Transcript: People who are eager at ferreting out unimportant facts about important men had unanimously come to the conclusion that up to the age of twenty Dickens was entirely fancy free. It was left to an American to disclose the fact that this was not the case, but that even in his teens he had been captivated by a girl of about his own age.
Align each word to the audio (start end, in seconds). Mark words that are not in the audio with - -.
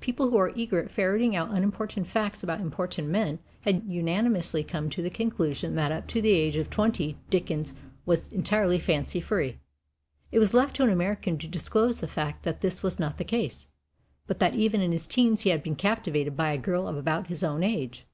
People 0.00 0.30
who 0.30 0.38
are 0.38 0.52
eager 0.56 0.80
at 0.82 0.90
ferreting 0.90 1.36
out 1.36 1.50
unimportant 1.50 2.06
facts 2.06 2.42
about 2.42 2.62
important 2.62 3.08
men 3.08 3.40
had 3.60 3.84
unanimously 3.84 4.64
come 4.64 4.88
to 4.88 5.02
the 5.02 5.10
conclusion 5.10 5.74
that 5.74 5.92
up 5.92 6.06
to 6.08 6.22
the 6.22 6.30
age 6.30 6.56
of 6.56 6.70
twenty 6.70 7.18
Dickens 7.28 7.74
was 8.06 8.32
entirely 8.32 8.78
fancy 8.78 9.20
free. 9.20 9.58
It 10.32 10.38
was 10.38 10.54
left 10.54 10.76
to 10.76 10.82
an 10.84 10.88
American 10.88 11.36
to 11.36 11.46
disclose 11.46 12.00
the 12.00 12.08
fact 12.08 12.42
that 12.42 12.62
this 12.62 12.82
was 12.82 12.98
not 12.98 13.18
the 13.18 13.24
case, 13.24 13.68
but 14.26 14.38
that 14.38 14.54
even 14.54 14.80
in 14.80 14.92
his 14.92 15.06
teens 15.06 15.42
he 15.42 15.50
had 15.50 15.62
been 15.62 15.76
captivated 15.76 16.38
by 16.38 16.52
a 16.52 16.56
girl 16.56 16.88
of 16.88 16.96
about 16.96 17.26
his 17.26 17.44
own 17.44 17.62
age. 17.62 18.06